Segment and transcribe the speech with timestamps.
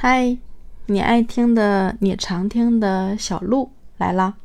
[0.00, 0.38] 嗨，
[0.86, 4.36] 你爱听的，你常听的小鹿来了。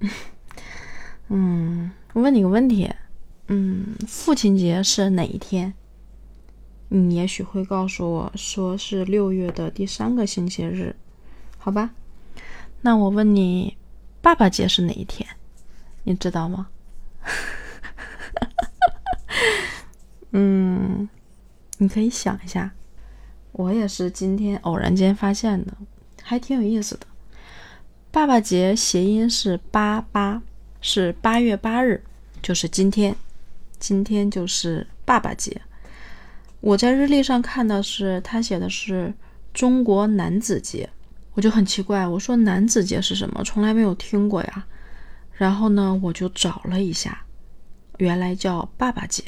[1.28, 2.92] 嗯，我问你个问题，
[3.46, 5.72] 嗯，父亲节是哪一天？
[6.90, 10.94] 你也许会告诉我说是六月的第三个星期日，
[11.56, 11.94] 好吧？
[12.82, 13.78] 那我问你，
[14.20, 15.26] 爸爸节是哪一天？
[16.02, 16.68] 你知道吗？
[20.32, 21.08] 嗯，
[21.78, 22.74] 你可以想一下。
[23.56, 25.72] 我也是今天偶然间发现的，
[26.22, 27.06] 还挺有意思的。
[28.10, 30.42] 爸爸节谐音是八八，
[30.82, 32.02] 是八月八日，
[32.42, 33.16] 就是今天。
[33.78, 35.58] 今天就是爸爸节。
[36.60, 39.12] 我在日历上看到是他写的是
[39.54, 40.88] 中国男子节，
[41.32, 43.42] 我就很奇怪，我说男子节是什么？
[43.42, 44.66] 从来没有听过呀。
[45.32, 47.24] 然后呢，我就找了一下，
[47.96, 49.24] 原来叫爸爸节。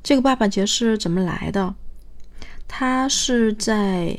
[0.00, 1.74] 这个爸爸节是怎么来的？
[2.74, 4.18] 他是在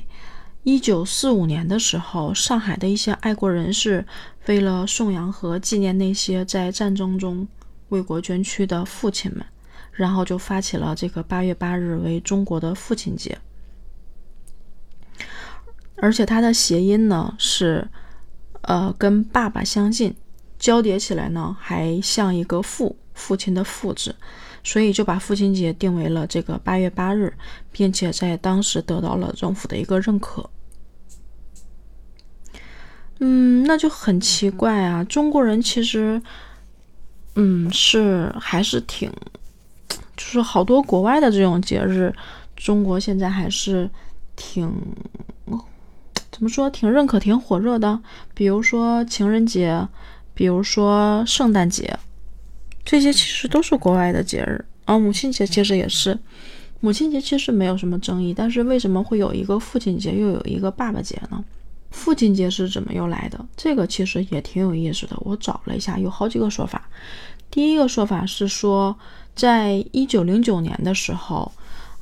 [0.61, 4.05] 一九四五年的时候，上海的一些爱国人士
[4.45, 7.47] 为了颂扬和纪念那些在战争中
[7.89, 9.43] 为国捐躯的父亲们，
[9.91, 13.35] 然后就发起了这个八月八日为中国的父亲节。
[15.95, 17.87] 而且它的谐音呢是，
[18.61, 20.15] 呃，跟爸爸相近，
[20.59, 24.15] 交叠起来呢还像一个父，父亲的父字。
[24.63, 27.33] 所以就把父亲节定为了这个八月八日，
[27.71, 30.49] 并且在当时得到了政府的一个认可。
[33.19, 35.03] 嗯，那就很奇怪啊！
[35.03, 36.21] 中国人其实，
[37.35, 39.11] 嗯，是还是挺，
[39.89, 42.13] 就是好多国外的这种节日，
[42.55, 43.89] 中国现在还是
[44.35, 44.73] 挺
[46.31, 48.01] 怎么说，挺认可、挺火热的。
[48.33, 49.87] 比如说情人节，
[50.33, 51.99] 比如说圣诞节。
[52.85, 56.17] 这些其实都是国外的节日啊，母亲节其实也是，
[56.81, 61.43] 母亲节其实没有什么争议，但是为什么会有一个父亲节，又有一个爸爸节呢？
[61.91, 63.45] 父亲节是怎么又来的？
[63.55, 66.89] 这个其实也挺有意思的，我找了一下，有好几个说法。
[67.51, 68.97] 第一个说法是说，
[69.35, 71.51] 在一九零九年的时候，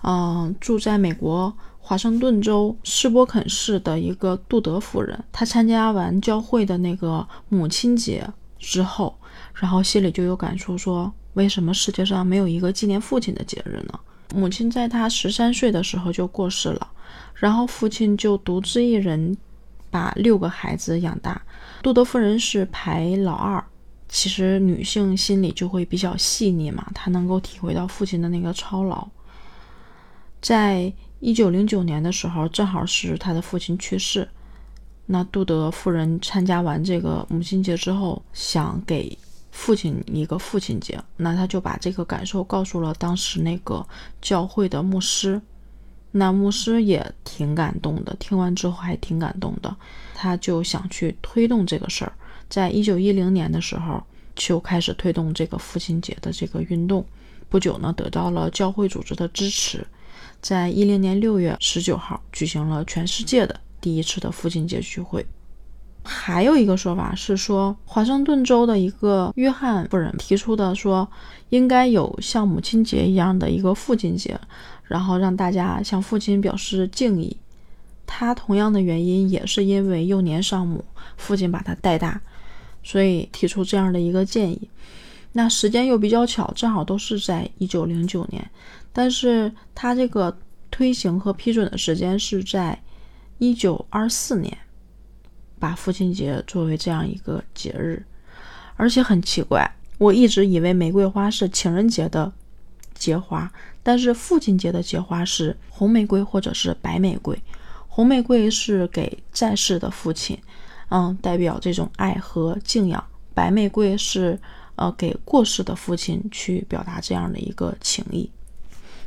[0.01, 8.25] 嗯，住在美国华盛顿州斯波肯市的一个杜德夫人，她参加完教会的那个母亲节
[8.61, 9.17] 之后。
[9.53, 13.99] 然后心里就有感触，说为什么世界上没有一个纪念父亲的节日呢？
[14.33, 16.89] 母亲在他十三岁的时候就过世了，
[17.35, 19.35] 然后父亲就独自一人
[19.89, 21.41] 把六个孩子养大。
[21.83, 23.61] 杜德夫人是排老二，
[24.07, 29.05] 其实女性心里就会比较细腻嘛，她能够体会到父亲的那个操劳。
[30.41, 34.27] 在一九零九年的时候，正好是他的父亲去世，
[35.11, 39.17] 那杜德夫人参加完这个母亲节之后，想给。
[39.53, 43.85] 父亲一个父亲节，那他就把这个感受告诉了当时那个
[44.21, 45.39] 教会的牧师，
[46.11, 49.75] 那牧师也挺感动的，听完之后还挺感动的，
[50.15, 52.13] 他就想去推动这个事儿，
[52.49, 54.01] 在一九一零年的时候
[54.35, 57.05] 就开始推动这个父亲节的这个运动，
[57.49, 59.85] 不久呢得到了教会组织的支持，
[60.41, 65.25] 在一零年六月十九号举行了全世界的第一次的父亲节聚会。
[66.03, 71.07] 还有一个说法是说，华盛顿州的一个约翰夫人提出的，说
[71.49, 74.39] 应该有像母亲节一样的一个父亲节，
[74.83, 77.37] 然后让大家向父亲表示敬意。
[78.07, 80.83] 他同样的原因也是因为幼年丧母，
[81.17, 82.19] 父亲把他带大，
[82.83, 84.69] 所以提出这样的一个建议。
[85.33, 88.49] 那时间又比较巧，正好都是在一九零九年，
[88.91, 90.35] 但是他这个
[90.71, 92.77] 推行和批准的时间是在
[93.41, 94.55] 一九二四年。
[95.57, 98.03] 把父亲节作为这样一个节日，
[98.75, 102.31] 而且很奇怪，我一直以为玫瑰花是情人节的
[102.95, 103.51] 节花，
[103.83, 107.39] 但是父亲节的节花是红玫瑰或者是白玫瑰。
[107.87, 110.35] 红玫瑰是给在世的父亲，
[110.89, 112.99] 嗯，代表这种爱和敬仰；
[113.35, 114.39] 白玫瑰是
[114.75, 118.27] 呃给过世的父亲去表达这样的一个情谊。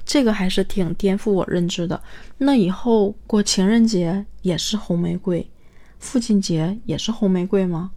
[0.04, 2.00] 这个还是挺颠覆我认知的。
[2.38, 5.47] 那以后过情人节也是红玫瑰。
[5.98, 7.91] 父亲节也是红玫瑰吗？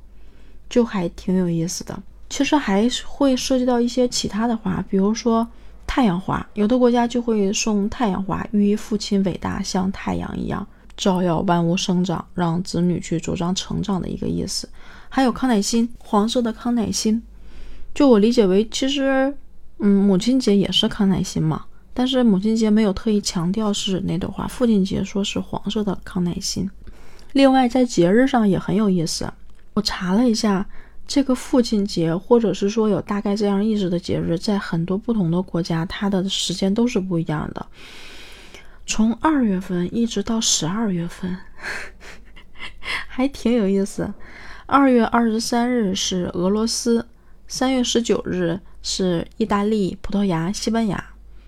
[0.69, 2.01] 就还挺有意思的。
[2.29, 5.47] 其实还会涉及到一些其他的花，比如说
[5.85, 10.65] 太阳花，有的国家就会送太阳花，寓意父亲伟大，像太阳一样
[10.97, 14.67] 照耀万物生长，让子女去茁壮成长的一个意思。
[15.07, 17.21] 还有康乃馨，黄色的康乃馨，
[17.95, 19.33] 就我理解为，其实，
[19.79, 21.65] 嗯，母亲节也是康乃馨嘛，
[21.97, 26.69] 但是母亲节没有特意强调是哪朵花，父亲节说是黄色的康乃馨。
[27.33, 29.33] 另外，在节日上也很有意思。
[29.73, 30.63] 我查了一下，
[31.07, 37.65] 这个父亲节，或者是说有大概这样意思的节日，在很多不同的国家，它的时间都是不一样的。
[38.85, 41.35] 从二月份一直到十二月份，
[43.07, 44.13] 还挺有意思。
[44.67, 47.07] 二月二十三日是俄罗斯，
[47.47, 51.03] 三月十九日是意大利、葡萄牙、西班牙，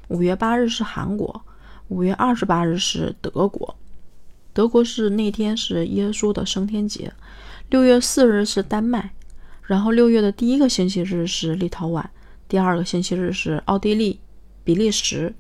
[0.10, 1.42] 五月八日是韩国，
[1.88, 3.76] 五月二十八日是德国。
[4.54, 7.14] 德国是那天是耶稣的升天节。
[7.70, 9.12] 六月四日是丹麦，
[9.62, 12.04] 然后六月的第一个星期日是立陶宛，
[12.48, 14.20] 第二个星期日是奥地利、
[14.64, 15.34] 比利时。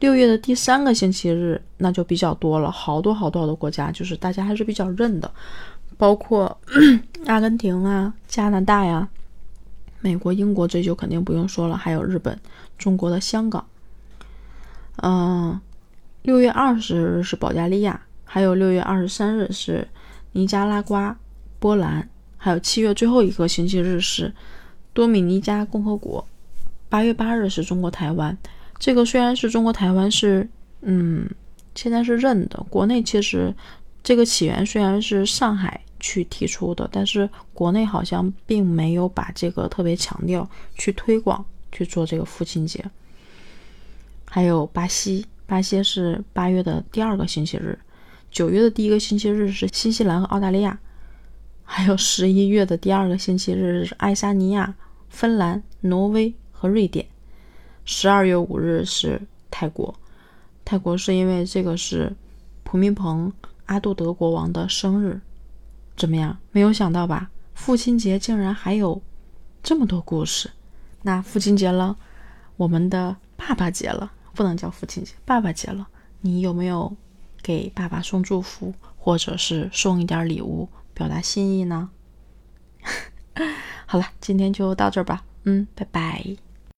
[0.00, 5.30] 六月的第三个星期日那就比较多了，好多好多的国家，就是大家还是比较认的，
[5.98, 6.58] 包括
[7.26, 9.06] 阿根廷啊、加拿大呀、
[10.00, 12.38] 美国、英国，这就肯定不用说了，还有日本、
[12.78, 13.64] 中国的香港。
[15.02, 15.60] 嗯，
[16.22, 19.86] 六月二十日是保加利亚，还有六月二十三日是
[20.32, 21.16] 尼加拉瓜。
[21.58, 22.06] 波兰，
[22.36, 24.32] 还有七月最后一个星期日是
[24.92, 26.24] 多米尼加共和国，
[26.90, 28.36] 八月八日是中国台湾。
[28.78, 30.46] 这个虽然是中国台湾是，
[30.82, 31.28] 嗯，
[31.74, 32.62] 现在是认的。
[32.68, 33.52] 国内其实
[34.04, 42.84] 这个起源虽然是上海去提出的，但是国内好像并没有把这个特别强调去推广去做这个父亲节。
[44.28, 47.78] 还有巴西，巴西是八月的第二个星期日，
[48.30, 50.78] 九月的第一个星期日是新西兰和澳大利亚。
[51.64, 54.74] 还有十一月的第二个星期日是爱沙尼亚、
[55.08, 57.04] 芬兰、挪威和瑞典。
[57.84, 59.20] 十二月五日是
[59.50, 59.94] 泰国，
[60.64, 62.14] 泰国是因为这个是
[62.62, 63.32] 普密蓬
[63.66, 65.20] 阿杜德国王的生日。
[65.96, 66.36] 怎么样？
[66.52, 67.30] 没有想到吧？
[67.54, 69.00] 父亲节竟然还有
[69.62, 70.50] 这么多故事。
[71.02, 71.96] 那父亲节了，
[72.56, 75.88] 我们的爸爸节了，不能叫父亲节，爸爸节了。
[76.20, 76.96] 你有没有
[77.42, 80.68] 给爸爸送祝福，或者是送一点礼物？
[80.94, 81.90] 表达心意呢？
[83.86, 85.24] 好了，今天就到这儿吧。
[85.44, 86.45] 嗯，拜拜。